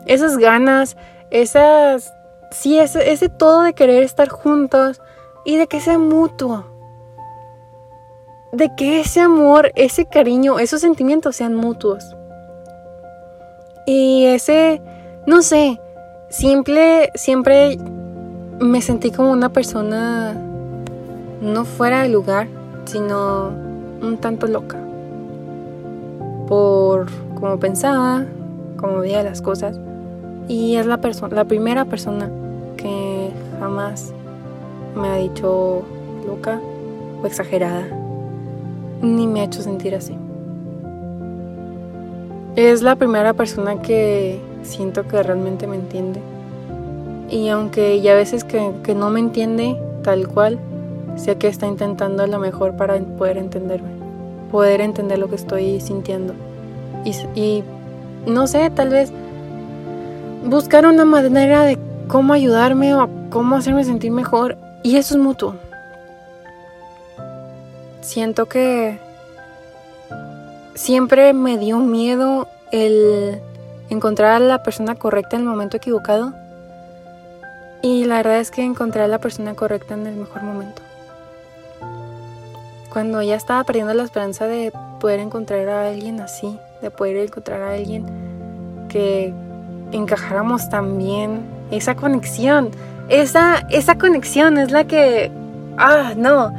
Esas 0.06 0.38
ganas, 0.38 0.96
esas 1.32 2.14
sí, 2.52 2.78
ese, 2.78 3.12
ese 3.12 3.30
todo 3.30 3.64
de 3.64 3.74
querer 3.74 4.04
estar 4.04 4.30
juntos 4.30 5.02
y 5.44 5.58
de 5.58 5.66
que 5.66 5.80
sea 5.80 5.98
mutuo. 5.98 6.66
De 8.52 8.70
que 8.78 9.00
ese 9.00 9.22
amor, 9.22 9.72
ese 9.76 10.06
cariño, 10.06 10.60
esos 10.60 10.82
sentimientos 10.82 11.36
sean 11.36 11.56
mutuos. 11.56 12.16
Y 13.88 14.26
ese, 14.28 14.84
no 15.26 15.42
sé, 15.42 15.82
simple, 16.30 17.10
siempre 17.16 17.80
me 18.60 18.84
sentí 18.84 19.10
como 19.10 19.32
una 19.32 19.50
persona 19.50 20.36
no 21.42 21.66
fuera 21.66 22.04
de 22.04 22.10
lugar, 22.10 22.48
sino 22.86 23.48
un 23.48 24.20
tanto 24.22 24.46
loca. 24.46 24.78
Por 26.48 27.08
cómo 27.34 27.60
pensaba, 27.60 28.26
cómo 28.86 29.00
veía 29.00 29.24
las 29.24 29.42
cosas. 29.42 29.80
Y 30.48 30.76
es 30.76 30.86
la, 30.86 31.00
la 31.32 31.46
primera 31.46 31.86
persona 31.86 32.30
que 32.78 33.32
jamás 33.60 34.14
me 34.96 35.08
ha 35.08 35.16
dicho 35.16 35.84
loca 36.26 36.60
o 37.22 37.26
exagerada, 37.26 37.88
ni 39.02 39.28
me 39.28 39.42
ha 39.42 39.44
hecho 39.46 39.62
sentir 39.62 39.96
así. 39.96 40.16
Es 42.56 42.82
la 42.82 42.96
primera 42.96 43.34
persona 43.34 43.82
que 43.82 44.40
siento 44.64 45.08
que 45.08 45.22
realmente 45.22 45.68
me 45.68 45.76
entiende. 45.76 46.22
Y 47.30 47.50
aunque 47.50 48.02
ya 48.02 48.14
a 48.14 48.16
veces 48.16 48.44
que, 48.44 48.72
que 48.84 48.94
no 48.94 49.10
me 49.10 49.20
entiende 49.20 49.76
tal 50.04 50.28
cual, 50.28 50.60
Sé 51.16 51.38
que 51.38 51.48
está 51.48 51.66
intentando 51.66 52.28
lo 52.28 52.40
mejor 52.40 52.76
para 52.76 53.00
poder 53.00 53.38
entenderme, 53.38 53.88
poder 54.52 54.82
entender 54.82 55.18
lo 55.18 55.30
que 55.30 55.36
estoy 55.36 55.80
sintiendo. 55.80 56.34
Y, 57.36 57.64
no 58.26 58.48
sé, 58.48 58.70
tal 58.70 58.90
vez 58.90 59.12
buscar 60.46 60.86
una 60.86 61.06
manera 61.06 61.64
de 61.64 61.78
cómo 62.08 62.34
ayudarme 62.34 62.96
o 62.96 63.10
cómo 63.30 63.56
hacerme 63.56 63.84
sentir 63.84 64.12
mejor. 64.12 64.58
Y 64.84 64.98
eso 64.98 65.16
es 65.16 65.22
mutuo. 65.22 65.56
Siento 68.02 68.46
que 68.46 69.00
siempre 70.76 71.34
me 71.34 71.58
dio 71.58 71.80
miedo 71.80 72.48
el 72.72 73.42
encontrar 73.90 74.34
a 74.34 74.40
la 74.40 74.64
persona 74.64 74.96
correcta 74.96 75.36
en 75.36 75.44
el 75.44 75.48
momento 75.50 75.78
equivocado. 75.78 76.34
Y 77.82 78.06
la 78.06 78.18
verdad 78.18 78.40
es 78.40 78.52
que 78.52 78.64
encontré 78.64 79.02
a 79.02 79.08
la 79.08 79.20
persona 79.20 79.56
correcta 79.56 79.94
en 79.94 80.08
el 80.08 80.16
mejor 80.16 80.44
momento 80.44 80.82
cuando 82.96 83.22
ya 83.22 83.36
estaba 83.36 83.62
perdiendo 83.66 83.94
la 83.94 84.04
esperanza 84.04 84.48
de 84.48 84.72
poder 85.02 85.20
encontrar 85.20 85.68
a 85.68 85.90
alguien 85.90 86.22
así, 86.22 86.58
de 86.82 86.90
poder 86.90 87.18
encontrar 87.18 87.62
a 87.62 87.74
alguien 87.74 88.06
que 88.88 89.34
encajáramos 89.92 90.70
también, 90.70 91.42
esa 91.72 91.96
conexión, 91.96 92.70
esa, 93.10 93.60
esa 93.70 93.98
conexión 93.98 94.58
es 94.58 94.72
la 94.72 94.86
que, 94.86 95.32
ah, 95.78 96.14
no, 96.16 96.54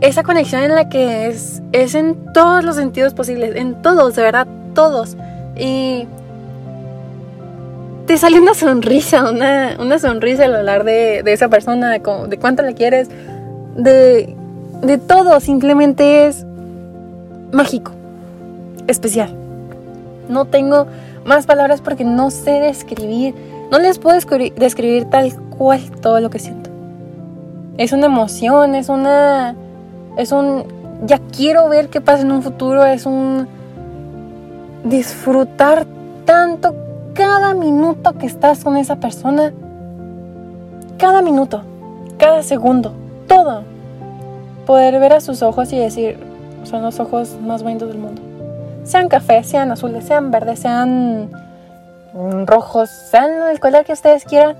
esa 0.00 0.22
conexión 0.22 0.62
en 0.62 0.74
la 0.74 0.88
que 0.88 1.28
es, 1.28 1.62
es 1.72 1.94
en 1.94 2.32
todos 2.32 2.64
los 2.64 2.76
sentidos 2.76 3.14
posibles, 3.14 3.56
en 3.56 3.80
todos, 3.82 4.16
de 4.16 4.22
verdad, 4.22 4.46
todos. 4.74 5.16
Y 5.56 6.06
te 8.06 8.18
sale 8.18 8.40
una 8.40 8.54
sonrisa, 8.54 9.30
una, 9.30 9.76
una 9.78 9.98
sonrisa 9.98 10.44
al 10.44 10.56
hablar 10.56 10.84
de, 10.84 11.22
de 11.22 11.32
esa 11.32 11.48
persona, 11.48 11.90
de, 11.90 12.00
cuánto 12.00 12.62
la 12.62 12.72
quieres, 12.72 13.08
de 13.76 14.36
de 14.84 14.98
todo, 14.98 15.40
simplemente 15.40 16.26
es 16.26 16.44
mágico, 17.52 17.92
especial. 18.86 19.34
No 20.28 20.44
tengo 20.44 20.86
más 21.24 21.46
palabras 21.46 21.80
porque 21.80 22.04
no 22.04 22.30
sé 22.30 22.60
describir, 22.60 23.34
no 23.70 23.78
les 23.78 23.98
puedo 23.98 24.16
describir 24.16 25.04
tal 25.06 25.34
cual 25.50 25.80
todo 26.00 26.20
lo 26.20 26.30
que 26.30 26.38
siento. 26.38 26.70
Es 27.76 27.92
una 27.92 28.06
emoción, 28.06 28.74
es 28.74 28.88
una, 28.88 29.56
es 30.16 30.32
un, 30.32 30.64
ya 31.06 31.18
quiero 31.18 31.68
ver 31.68 31.88
qué 31.88 32.00
pasa 32.00 32.22
en 32.22 32.32
un 32.32 32.42
futuro, 32.42 32.84
es 32.84 33.06
un 33.06 33.48
disfrutar 34.84 35.86
tanto 36.24 36.74
cada 37.14 37.54
minuto 37.54 38.12
que 38.12 38.26
estás 38.26 38.62
con 38.62 38.76
esa 38.76 38.96
persona, 38.96 39.52
cada 40.98 41.22
minuto, 41.22 41.62
cada 42.18 42.42
segundo, 42.42 42.92
todo 43.26 43.62
poder 44.66 44.98
ver 44.98 45.12
a 45.12 45.20
sus 45.20 45.42
ojos 45.42 45.72
y 45.72 45.78
decir, 45.78 46.16
son 46.64 46.82
los 46.82 46.98
ojos 47.00 47.36
más 47.42 47.62
bonitos 47.62 47.88
del 47.88 47.98
mundo. 47.98 48.22
Sean 48.84 49.08
cafés, 49.08 49.46
sean 49.46 49.72
azules, 49.72 50.04
sean 50.04 50.30
verdes, 50.30 50.60
sean 50.60 51.30
rojos, 52.46 52.90
sean 52.90 53.48
el 53.48 53.58
color 53.58 53.84
que 53.84 53.92
ustedes 53.92 54.24
quieran. 54.24 54.56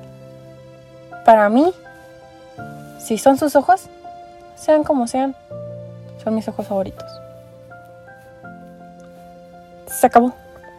Para 1.25 1.49
mí, 1.49 1.73
si 2.99 3.19
son 3.19 3.37
sus 3.37 3.55
ojos, 3.55 3.89
sean 4.55 4.83
como 4.83 5.07
sean, 5.07 5.35
son 6.23 6.35
mis 6.35 6.49
ojos 6.49 6.67
favoritos. 6.67 7.21
Se 9.87 10.07
acabó. 10.07 10.33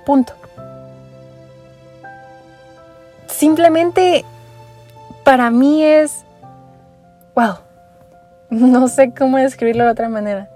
Punto. 0.05 0.33
Simplemente 3.27 4.25
para 5.23 5.51
mí 5.51 5.83
es 5.83 6.25
wow. 7.35 7.57
No 8.49 8.87
sé 8.87 9.11
cómo 9.11 9.37
describirlo 9.37 9.85
de 9.85 9.91
otra 9.91 10.09
manera. 10.09 10.49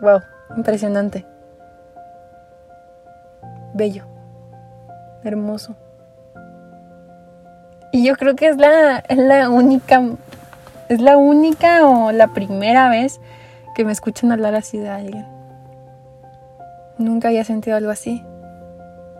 Wow, 0.00 0.20
impresionante. 0.56 1.26
Bello. 3.76 4.04
Hermoso. 5.22 5.76
Y 7.92 8.06
yo 8.06 8.16
creo 8.16 8.34
que 8.34 8.48
es 8.48 8.56
la, 8.56 8.98
es 9.00 9.18
la 9.18 9.50
única, 9.50 10.02
es 10.88 11.00
la 11.00 11.18
única 11.18 11.86
o 11.86 12.10
la 12.10 12.28
primera 12.28 12.88
vez 12.88 13.20
que 13.74 13.84
me 13.84 13.92
escuchan 13.92 14.32
hablar 14.32 14.54
así 14.54 14.78
de 14.78 14.88
alguien. 14.88 15.26
Nunca 16.96 17.28
había 17.28 17.44
sentido 17.44 17.76
algo 17.76 17.90
así. 17.90 18.24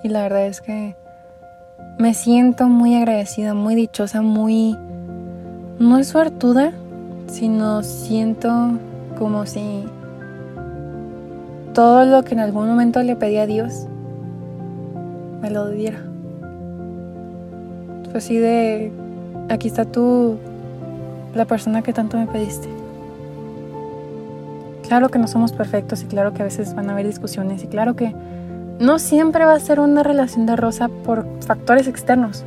Y 0.03 0.09
la 0.09 0.23
verdad 0.23 0.47
es 0.47 0.63
que 0.63 0.97
me 1.99 2.15
siento 2.15 2.69
muy 2.69 2.97
agradecida, 2.97 3.53
muy 3.53 3.75
dichosa, 3.75 4.23
muy 4.23 4.75
no 5.79 5.99
es 5.99 6.09
suertuda, 6.09 6.73
sino 7.29 7.83
siento 7.83 8.79
como 9.19 9.45
si 9.45 9.85
todo 11.75 12.07
lo 12.07 12.25
que 12.25 12.33
en 12.33 12.41
algún 12.41 12.69
momento 12.69 13.03
le 13.03 13.17
pedí 13.17 13.37
a 13.37 13.47
Dios 13.47 13.87
me 15.47 15.53
lo 15.53 15.69
diera. 15.69 15.99
Fue 18.11 18.19
así 18.19 18.37
de, 18.37 18.91
aquí 19.49 19.69
está 19.69 19.85
tú, 19.85 20.39
la 21.37 21.45
persona 21.45 21.83
que 21.83 21.93
tanto 21.93 22.17
me 22.19 22.27
pediste. 22.27 22.69
Claro 24.89 25.09
que 25.09 25.21
no 25.21 25.29
somos 25.29 25.53
perfectos 25.53 26.03
y 26.03 26.07
claro 26.07 26.35
que 26.35 26.43
a 26.43 26.47
veces 26.47 26.75
van 26.75 26.91
a 26.91 26.95
haber 26.95 27.07
discusiones 27.07 27.63
y 27.63 27.69
claro 27.69 27.95
que 27.95 28.13
no 28.81 28.99
siempre 28.99 29.45
va 29.45 29.55
a 29.55 29.61
ser 29.61 29.79
una 29.79 30.03
relación 30.03 30.47
de 30.47 30.57
rosa 30.57 30.89
por 30.89 31.25
factores 31.47 31.87
externos. 31.87 32.45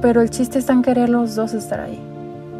Pero 0.00 0.22
el 0.22 0.30
chiste 0.30 0.58
está 0.58 0.72
en 0.72 0.82
querer 0.82 1.10
los 1.10 1.34
dos 1.34 1.52
estar 1.52 1.80
ahí. 1.80 2.00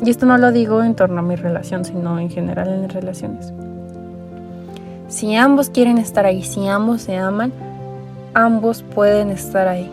Y 0.04 0.10
esto 0.10 0.26
no 0.26 0.36
lo 0.36 0.52
digo 0.52 0.82
en 0.82 0.94
torno 0.94 1.20
a 1.20 1.22
mi 1.22 1.36
relación, 1.36 1.86
sino 1.86 2.18
en 2.18 2.28
general 2.28 2.68
en 2.68 2.82
las 2.82 2.92
relaciones. 2.92 3.54
Si 5.08 5.34
ambos 5.36 5.70
quieren 5.70 5.96
estar 5.96 6.26
ahí, 6.26 6.42
si 6.42 6.66
ambos 6.68 7.00
se 7.00 7.16
aman, 7.16 7.52
ambos 8.34 8.82
pueden 8.82 9.30
estar 9.30 9.68
ahí. 9.68 9.90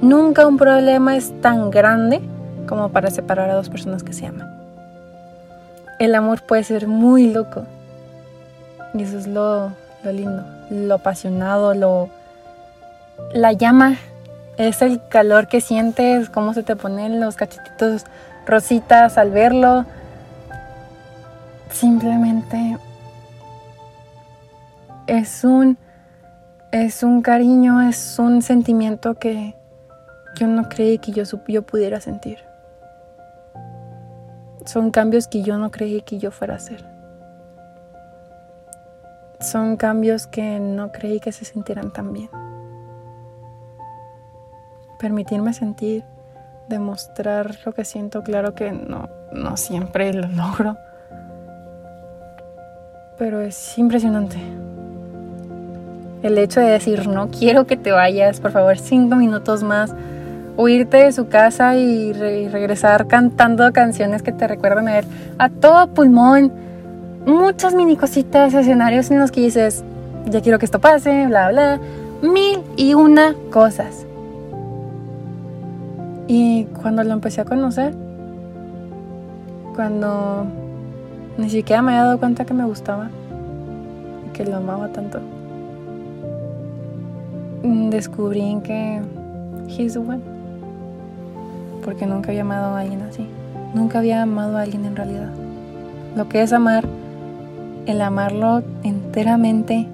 Nunca 0.00 0.46
un 0.46 0.56
problema 0.56 1.16
es 1.16 1.32
tan 1.40 1.70
grande 1.70 2.20
como 2.66 2.88
para 2.88 3.10
separar 3.10 3.50
a 3.50 3.54
dos 3.54 3.68
personas 3.68 4.02
que 4.02 4.12
se 4.12 4.26
aman. 4.26 4.48
El 5.98 6.14
amor 6.14 6.42
puede 6.42 6.64
ser 6.64 6.86
muy 6.86 7.32
loco. 7.32 7.64
Y 8.94 9.02
eso 9.02 9.18
es 9.18 9.26
lo, 9.26 9.72
lo 10.02 10.12
lindo, 10.12 10.44
lo 10.70 10.94
apasionado, 10.94 11.74
lo... 11.74 12.08
La 13.32 13.52
llama 13.52 13.96
es 14.56 14.82
el 14.82 15.00
calor 15.08 15.48
que 15.48 15.60
sientes, 15.60 16.28
cómo 16.28 16.54
se 16.54 16.62
te 16.62 16.76
ponen 16.76 17.20
los 17.20 17.36
cachetitos 17.36 18.04
rositas 18.46 19.18
al 19.18 19.30
verlo. 19.30 19.84
Simplemente 21.70 22.76
es 25.06 25.44
un 25.44 25.78
es 26.72 27.02
un 27.02 27.20
cariño, 27.20 27.82
es 27.82 28.18
un 28.18 28.40
sentimiento 28.40 29.14
que 29.14 29.54
yo 30.34 30.46
no 30.46 30.70
creí 30.70 30.98
que 30.98 31.12
yo, 31.12 31.24
yo 31.46 31.62
pudiera 31.62 32.00
sentir. 32.00 32.38
Son 34.64 34.90
cambios 34.90 35.28
que 35.28 35.42
yo 35.42 35.58
no 35.58 35.70
creí 35.70 36.00
que 36.00 36.18
yo 36.18 36.30
fuera 36.30 36.54
a 36.54 36.56
hacer. 36.56 36.82
Son 39.38 39.76
cambios 39.76 40.26
que 40.26 40.60
no 40.60 40.92
creí 40.92 41.20
que 41.20 41.30
se 41.30 41.44
sintieran 41.44 41.92
tan 41.92 42.12
bien. 42.12 42.30
Permitirme 44.98 45.52
sentir, 45.52 46.04
demostrar 46.68 47.54
lo 47.66 47.74
que 47.74 47.84
siento, 47.84 48.22
claro 48.22 48.54
que 48.54 48.72
no, 48.72 49.10
no 49.32 49.58
siempre 49.58 50.14
lo 50.14 50.28
logro. 50.28 50.78
Pero 53.18 53.42
es 53.42 53.76
impresionante. 53.76 54.38
El 56.22 56.38
hecho 56.38 56.60
de 56.60 56.66
decir, 56.66 57.08
no 57.08 57.28
quiero 57.28 57.66
que 57.66 57.76
te 57.76 57.90
vayas, 57.90 58.40
por 58.40 58.52
favor, 58.52 58.78
cinco 58.78 59.16
minutos 59.16 59.62
más. 59.62 59.94
O 60.56 60.68
irte 60.68 60.98
de 60.98 61.12
su 61.12 61.28
casa 61.28 61.76
y, 61.76 62.12
regresar 62.12 63.06
cantando 63.06 63.72
canciones 63.72 64.22
que 64.22 64.32
te 64.32 64.46
recuerdan 64.46 64.86
a 64.86 64.98
él 64.98 65.04
a 65.38 65.48
todo 65.48 65.88
pulmón. 65.88 66.52
Muchas 67.26 67.74
mini 67.74 67.96
cositas, 67.96 68.54
escenarios 68.54 69.10
en 69.10 69.18
los 69.18 69.32
que 69.32 69.40
dices, 69.40 69.82
ya 70.26 70.40
quiero 70.40 70.58
que 70.58 70.66
esto 70.66 70.80
pase, 70.80 71.26
bla, 71.26 71.50
bla. 71.50 71.80
Mil 72.22 72.60
y 72.76 72.94
una 72.94 73.34
cosas. 73.50 74.06
Y 76.28 76.66
cuando 76.80 77.02
lo 77.02 77.12
empecé 77.12 77.40
a 77.40 77.44
conocer, 77.44 77.94
cuando 79.74 80.46
ni 81.38 81.50
siquiera 81.50 81.82
me 81.82 81.92
había 81.92 82.04
dado 82.04 82.18
cuenta 82.18 82.44
que 82.44 82.54
me 82.54 82.64
gustaba 82.64 83.10
que 84.32 84.44
lo 84.44 84.56
amaba 84.56 84.88
tanto. 84.88 85.20
Mm, 87.62 87.90
descubrí 87.90 88.58
que 88.64 89.00
he's 89.68 89.92
the 89.92 90.00
one. 90.00 90.20
Porque 91.84 92.06
nunca 92.06 92.30
había 92.30 92.42
amado 92.42 92.74
a 92.74 92.80
alguien 92.80 93.02
así. 93.02 93.26
Nunca 93.74 93.98
había 93.98 94.22
amado 94.22 94.58
a 94.58 94.62
alguien 94.62 94.84
en 94.84 94.96
realidad. 94.96 95.30
Lo 96.16 96.28
que 96.28 96.42
es 96.42 96.52
amar, 96.52 96.84
el 97.86 98.00
amarlo 98.00 98.62
enteramente, 98.82 99.88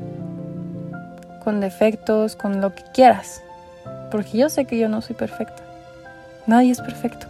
con 1.45 1.61
defectos, 1.61 2.37
con 2.37 2.61
lo 2.61 2.75
que 2.75 2.83
quieras. 2.95 3.43
Porque 4.11 4.39
yo 4.39 4.49
sé 4.49 4.65
que 4.65 4.79
yo 4.79 4.89
no 4.89 5.03
soy 5.03 5.15
perfecta. 5.15 5.63
Nadie 6.47 6.73
es 6.73 6.81
perfecto. 6.81 7.27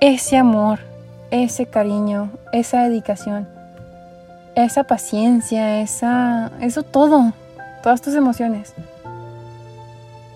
Ese 0.00 0.38
amor, 0.38 0.80
ese 1.30 1.66
cariño, 1.66 2.30
esa 2.52 2.82
dedicación, 2.84 3.46
esa 4.54 4.84
paciencia, 4.84 5.80
esa, 5.80 6.50
eso 6.60 6.82
todo 6.82 7.32
todas 7.84 8.00
tus 8.00 8.14
emociones. 8.14 8.72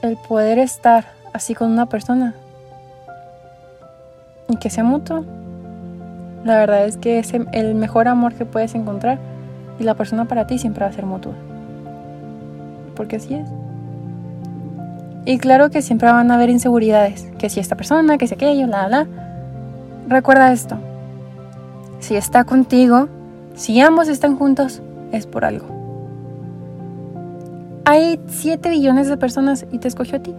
El 0.02 0.18
poder 0.18 0.58
estar 0.58 1.06
así 1.32 1.54
con 1.54 1.72
una 1.72 1.86
persona 1.86 2.34
y 4.50 4.56
que 4.56 4.68
sea 4.68 4.84
mutuo. 4.84 5.24
La 6.44 6.58
verdad 6.58 6.84
es 6.84 6.98
que 6.98 7.18
es 7.18 7.32
el 7.32 7.74
mejor 7.74 8.06
amor 8.06 8.34
que 8.34 8.44
puedes 8.44 8.74
encontrar 8.74 9.18
y 9.78 9.84
la 9.84 9.94
persona 9.94 10.26
para 10.26 10.46
ti 10.46 10.58
siempre 10.58 10.84
va 10.84 10.90
a 10.90 10.92
ser 10.92 11.06
mutua. 11.06 11.32
Porque 12.94 13.16
así 13.16 13.32
es. 13.32 13.48
Y 15.24 15.38
claro 15.38 15.70
que 15.70 15.80
siempre 15.80 16.10
van 16.10 16.30
a 16.30 16.34
haber 16.34 16.50
inseguridades, 16.50 17.28
que 17.38 17.48
si 17.48 17.60
esta 17.60 17.76
persona, 17.76 18.18
que 18.18 18.26
si 18.26 18.34
aquello, 18.34 18.66
bla, 18.66 18.88
bla. 18.88 19.06
Recuerda 20.06 20.52
esto. 20.52 20.76
Si 22.00 22.14
está 22.14 22.44
contigo, 22.44 23.08
si 23.54 23.80
ambos 23.80 24.08
están 24.08 24.36
juntos, 24.36 24.82
es 25.12 25.26
por 25.26 25.46
algo. 25.46 25.77
Hay 27.90 28.20
7 28.26 28.68
billones 28.68 29.08
de 29.08 29.16
personas 29.16 29.64
y 29.72 29.78
te 29.78 29.88
escogió 29.88 30.18
a 30.18 30.22
ti. 30.22 30.34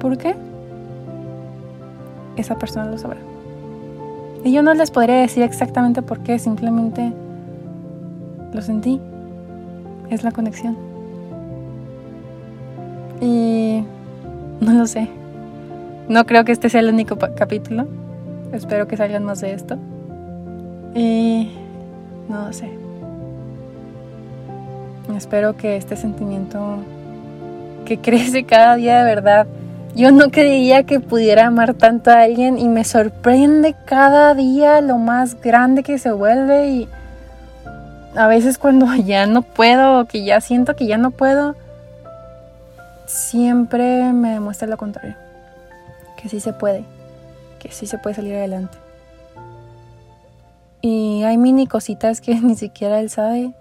¿Por 0.00 0.18
qué? 0.18 0.34
Esa 2.34 2.58
persona 2.58 2.86
lo 2.86 2.98
sabrá. 2.98 3.20
Y 4.42 4.52
yo 4.52 4.64
no 4.64 4.74
les 4.74 4.90
podría 4.90 5.14
decir 5.14 5.44
exactamente 5.44 6.02
por 6.02 6.18
qué, 6.18 6.40
simplemente 6.40 7.12
lo 8.52 8.60
sentí. 8.60 9.00
Es 10.10 10.24
la 10.24 10.32
conexión. 10.32 10.76
Y 13.20 13.84
no 14.60 14.72
lo 14.72 14.88
sé. 14.88 15.08
No 16.08 16.26
creo 16.26 16.44
que 16.44 16.50
este 16.50 16.70
sea 16.70 16.80
el 16.80 16.88
único 16.88 17.16
capítulo. 17.36 17.86
Espero 18.50 18.88
que 18.88 18.96
salgan 18.96 19.22
más 19.22 19.40
de 19.40 19.52
esto. 19.52 19.76
Y 20.96 21.52
no 22.28 22.46
lo 22.46 22.52
sé. 22.52 22.83
Espero 25.12 25.56
que 25.56 25.76
este 25.76 25.96
sentimiento 25.96 26.78
que 27.84 27.98
crece 28.02 28.44
cada 28.44 28.76
día 28.76 28.98
de 28.98 29.04
verdad. 29.04 29.46
Yo 29.94 30.10
no 30.10 30.30
creía 30.30 30.82
que 30.82 30.98
pudiera 30.98 31.46
amar 31.46 31.74
tanto 31.74 32.10
a 32.10 32.22
alguien 32.22 32.58
y 32.58 32.68
me 32.68 32.82
sorprende 32.82 33.76
cada 33.84 34.34
día 34.34 34.80
lo 34.80 34.98
más 34.98 35.40
grande 35.40 35.84
que 35.84 35.98
se 35.98 36.10
vuelve 36.10 36.68
y 36.68 36.88
a 38.16 38.26
veces 38.26 38.58
cuando 38.58 38.92
ya 39.04 39.26
no 39.26 39.42
puedo, 39.42 40.06
que 40.06 40.24
ya 40.24 40.40
siento 40.40 40.74
que 40.74 40.86
ya 40.86 40.98
no 40.98 41.12
puedo, 41.12 41.54
siempre 43.06 44.12
me 44.12 44.32
demuestra 44.32 44.66
lo 44.66 44.76
contrario. 44.76 45.14
Que 46.16 46.28
sí 46.28 46.40
se 46.40 46.52
puede, 46.52 46.84
que 47.60 47.70
sí 47.70 47.86
se 47.86 47.98
puede 47.98 48.16
salir 48.16 48.34
adelante. 48.34 48.78
Y 50.80 51.22
hay 51.22 51.38
mini 51.38 51.66
cositas 51.66 52.20
que 52.20 52.34
ni 52.40 52.56
siquiera 52.56 52.98
él 52.98 53.10
sabe 53.10 53.52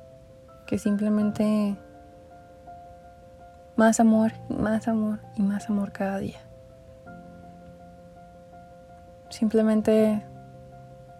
que 0.65 0.77
simplemente 0.77 1.75
más 3.75 3.99
amor, 3.99 4.31
más 4.49 4.87
amor 4.87 5.19
y 5.35 5.41
más 5.41 5.69
amor 5.69 5.91
cada 5.91 6.19
día. 6.19 6.39
Simplemente 9.29 10.23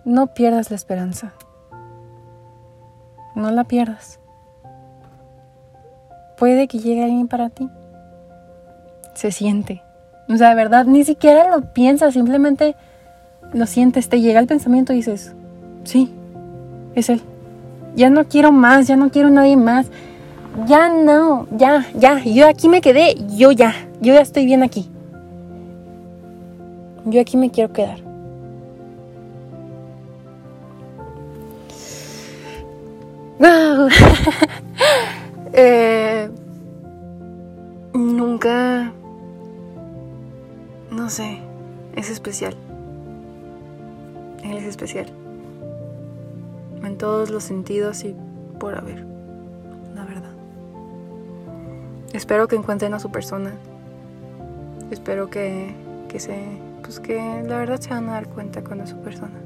no 0.06 0.28
pierdas 0.28 0.70
la 0.70 0.76
esperanza. 0.76 1.34
No 3.36 3.50
la 3.50 3.64
pierdas. 3.64 4.20
Puede 6.38 6.68
que 6.68 6.80
llegue 6.80 7.04
alguien 7.04 7.28
para 7.28 7.50
ti. 7.50 7.70
Se 9.16 9.32
siente. 9.32 9.82
O 10.30 10.38
sea, 10.38 10.50
de 10.50 10.56
verdad, 10.56 10.86
ni 10.86 11.04
siquiera 11.04 11.50
lo 11.50 11.74
piensas, 11.74 12.14
simplemente 12.14 12.76
lo 13.52 13.66
sientes, 13.66 14.10
te 14.10 14.22
llega 14.22 14.40
el 14.40 14.48
pensamiento 14.48 14.94
y 14.94 14.98
dices, 14.98 15.36
sí, 15.84 16.14
es 16.96 17.10
él 17.10 17.22
ya 17.96 18.10
no 18.10 18.26
quiero 18.26 18.52
más, 18.52 18.88
ya 18.88 18.96
no 18.96 19.10
quiero 19.10 19.30
nadie 19.30 19.58
más. 19.58 19.88
Ya 20.68 20.90
no, 20.90 21.48
ya, 21.52 21.88
ya, 21.96 22.24
yo 22.24 22.48
aquí 22.48 22.70
me 22.70 22.80
quedé, 22.80 23.16
yo 23.36 23.52
ya, 23.52 23.74
yo 24.02 24.14
ya 24.14 24.22
estoy 24.22 24.46
bien 24.46 24.62
aquí. 24.62 24.88
Yo 27.06 27.20
aquí 27.20 27.38
me 27.38 27.50
quiero 27.50 27.74
quedar. 27.74 28.00
Wow. 33.40 33.90
eh, 35.54 36.30
nunca, 37.94 38.94
no 40.92 41.10
sé, 41.10 41.40
es 41.96 42.12
especial. 42.12 42.56
Él 44.44 44.58
es 44.58 44.66
especial. 44.66 45.08
En 46.84 46.98
todos 46.98 47.30
los 47.30 47.44
sentidos 47.44 48.04
y 48.04 48.16
por 48.60 48.78
haber. 48.78 49.06
La 49.96 50.06
verdad. 50.06 50.32
Espero 52.14 52.48
que 52.48 52.56
encuentren 52.56 52.94
a 52.94 53.00
su 53.00 53.12
persona. 53.12 53.54
Espero 54.92 55.30
que, 55.30 55.74
que 56.10 56.20
se. 56.20 56.46
Pues 56.82 57.00
que 57.00 57.44
la 57.48 57.58
verdad 57.58 57.80
se 57.80 57.90
van 57.90 58.10
a 58.10 58.14
dar 58.14 58.28
cuenta 58.28 58.64
con 58.64 58.86
su 58.86 58.98
persona. 58.98 59.40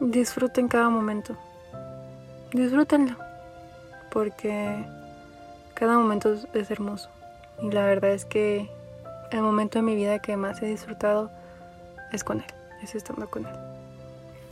Disfruten 0.00 0.68
cada 0.68 0.90
momento. 0.90 1.36
Disfrútenlo. 2.52 3.16
Porque 4.10 4.84
cada 5.74 5.96
momento 5.98 6.34
es 6.54 6.70
hermoso. 6.70 7.08
Y 7.62 7.70
la 7.70 7.84
verdad 7.84 8.10
es 8.10 8.24
que 8.24 8.68
el 9.30 9.42
momento 9.42 9.78
de 9.78 9.82
mi 9.82 9.94
vida 9.94 10.18
que 10.20 10.36
más 10.36 10.62
he 10.62 10.66
disfrutado 10.66 11.30
es 12.12 12.24
con 12.24 12.38
él, 12.38 12.46
es 12.82 12.94
estando 12.94 13.28
con 13.28 13.46
él. 13.46 13.67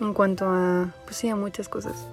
En 0.00 0.12
cuanto 0.12 0.46
a, 0.48 0.92
pues 1.04 1.16
sí, 1.16 1.28
a 1.28 1.36
muchas 1.36 1.68
cosas. 1.68 2.06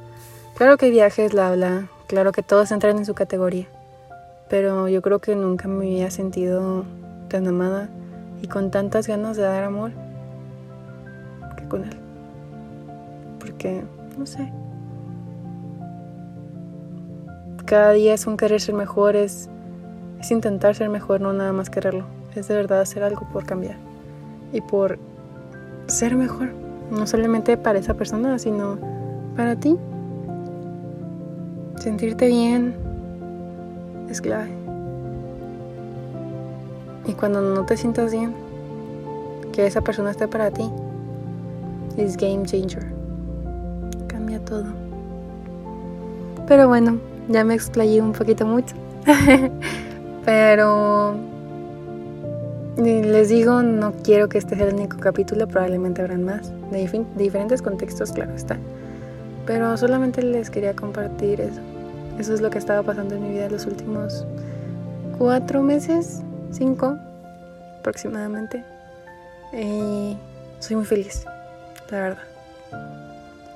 Claro 0.55 0.77
que 0.77 0.89
viajes, 0.89 1.33
la 1.33 1.49
habla, 1.49 1.87
claro 2.07 2.31
que 2.31 2.43
todos 2.43 2.71
entran 2.71 2.97
en 2.97 3.05
su 3.05 3.13
categoría, 3.13 3.67
pero 4.49 4.87
yo 4.87 5.01
creo 5.01 5.19
que 5.19 5.35
nunca 5.35 5.67
me 5.67 5.85
había 5.85 6.11
sentido 6.11 6.85
tan 7.27 7.47
amada 7.47 7.89
y 8.41 8.47
con 8.47 8.69
tantas 8.69 9.07
ganas 9.07 9.35
de 9.35 9.43
dar 9.43 9.63
amor 9.63 9.91
que 11.57 11.67
con 11.67 11.83
él. 11.83 11.97
Porque, 13.39 13.83
no 14.17 14.25
sé, 14.25 14.51
cada 17.65 17.91
día 17.91 18.13
es 18.13 18.27
un 18.27 18.37
querer 18.37 18.61
ser 18.61 18.75
mejor, 18.75 19.15
es, 19.15 19.49
es 20.19 20.29
intentar 20.29 20.75
ser 20.75 20.89
mejor, 20.89 21.19
no 21.19 21.33
nada 21.33 21.51
más 21.51 21.69
quererlo. 21.69 22.05
Es 22.35 22.47
de 22.47 22.55
verdad 22.55 22.81
hacer 22.81 23.03
algo 23.03 23.27
por 23.33 23.45
cambiar 23.45 23.77
y 24.51 24.61
por 24.61 24.99
ser 25.87 26.15
mejor, 26.15 26.51
no 26.93 27.07
solamente 27.07 27.57
para 27.57 27.79
esa 27.79 27.93
persona, 27.93 28.37
sino 28.39 28.77
para 29.35 29.55
ti. 29.55 29.77
Sentirte 31.77 32.27
bien 32.27 32.75
es 34.09 34.21
clave. 34.21 34.51
Y 37.05 37.13
cuando 37.13 37.41
no 37.41 37.65
te 37.65 37.75
sientas 37.75 38.11
bien, 38.11 38.33
que 39.51 39.65
esa 39.67 39.81
persona 39.81 40.11
esté 40.11 40.27
para 40.27 40.51
ti, 40.51 40.69
es 41.97 42.15
game 42.17 42.43
changer. 42.45 42.85
Cambia 44.07 44.39
todo. 44.39 44.65
Pero 46.47 46.67
bueno, 46.67 46.99
ya 47.29 47.43
me 47.43 47.53
explayé 47.53 48.01
un 48.01 48.13
poquito 48.13 48.45
mucho. 48.45 48.75
Pero 50.25 51.32
les 52.77 53.29
digo, 53.29 53.61
no 53.61 53.93
quiero 54.03 54.29
que 54.29 54.37
este 54.37 54.55
sea 54.55 54.67
el 54.67 54.75
único 54.75 54.97
capítulo, 54.97 55.47
probablemente 55.47 56.01
habrán 56.01 56.23
más, 56.23 56.51
de, 56.71 57.05
diferentes 57.15 57.61
contextos, 57.61 58.11
claro 58.11 58.33
está. 58.35 58.57
Pero 59.45 59.77
solamente 59.77 60.23
les 60.23 60.49
quería 60.49 60.75
compartir 60.75 61.41
eso. 61.41 61.61
Eso 62.17 62.33
es 62.33 62.41
lo 62.41 62.49
que 62.49 62.57
estaba 62.57 62.83
pasando 62.83 63.15
en 63.15 63.23
mi 63.23 63.29
vida 63.29 63.49
los 63.49 63.65
últimos 63.65 64.25
cuatro 65.17 65.61
meses, 65.61 66.21
cinco 66.51 66.97
aproximadamente. 67.79 68.63
Y 69.51 70.17
soy 70.59 70.77
muy 70.77 70.85
feliz, 70.85 71.25
la 71.91 71.99
verdad. 71.99 72.23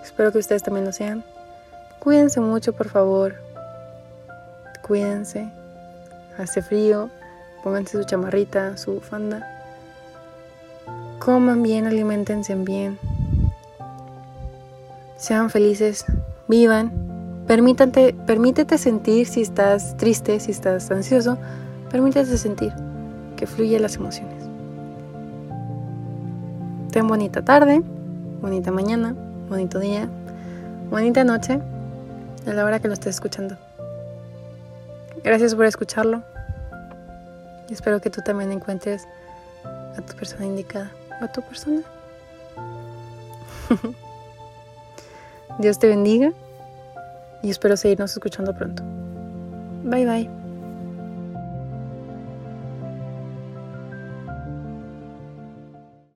Espero 0.03 0.32
que 0.32 0.39
ustedes 0.39 0.63
también 0.63 0.86
lo 0.86 0.91
sean. 0.91 1.23
Cuídense 1.99 2.39
mucho, 2.39 2.73
por 2.73 2.89
favor. 2.89 3.36
Cuídense. 4.82 5.49
Hace 6.38 6.62
frío, 6.62 7.10
pónganse 7.67 7.97
su 7.97 8.06
chamarrita, 8.06 8.77
su 8.77 8.93
bufanda. 8.93 9.45
Coman 11.19 11.62
bien, 11.63 11.86
alimentense 11.86 12.56
bien. 12.56 12.97
Sean 15.17 15.49
felices, 15.49 16.06
vivan. 16.47 16.93
Permítete, 17.45 18.15
permítete 18.25 18.77
sentir 18.77 19.27
si 19.27 19.41
estás 19.41 19.97
triste, 19.97 20.39
si 20.39 20.51
estás 20.51 20.89
ansioso. 20.91 21.38
Permítete 21.91 22.38
sentir 22.38 22.71
que 23.36 23.45
fluyen 23.45 23.82
las 23.82 23.97
emociones. 23.97 24.45
Ten 26.91 27.06
bonita 27.06 27.41
tarde, 27.41 27.82
bonita 28.41 28.71
mañana, 28.71 29.13
bonito 29.49 29.80
día, 29.80 30.08
bonita 30.89 31.25
noche, 31.25 31.60
a 32.45 32.53
la 32.53 32.63
hora 32.63 32.80
que 32.80 32.88
lo 32.88 32.93
estés 32.93 33.15
escuchando. 33.15 33.58
Gracias 35.21 35.53
por 35.53 35.65
escucharlo. 35.65 36.23
Y 37.69 37.73
espero 37.73 37.99
que 38.01 38.10
tú 38.10 38.21
también 38.21 38.51
encuentres 38.51 39.08
a 39.63 40.01
tu 40.01 40.15
persona 40.15 40.45
indicada 40.45 40.91
o 41.21 41.25
a 41.25 41.32
tu 41.32 41.41
persona. 41.41 41.82
Dios 45.60 45.80
te 45.80 45.88
bendiga 45.88 46.32
y 47.41 47.49
espero 47.49 47.75
seguirnos 47.77 48.12
escuchando 48.12 48.56
pronto. 48.56 48.84
Bye 49.84 50.06
bye. 50.06 50.37